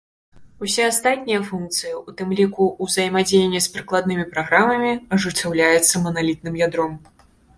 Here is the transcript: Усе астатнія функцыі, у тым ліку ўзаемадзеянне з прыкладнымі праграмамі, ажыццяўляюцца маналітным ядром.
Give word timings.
Усе 0.65 0.83
астатнія 0.91 1.41
функцыі, 1.49 1.91
у 2.11 2.13
тым 2.21 2.29
ліку 2.39 2.69
ўзаемадзеянне 2.85 3.61
з 3.67 3.71
прыкладнымі 3.75 4.25
праграмамі, 4.33 4.91
ажыццяўляюцца 5.17 6.03
маналітным 6.07 6.61
ядром. 6.67 6.93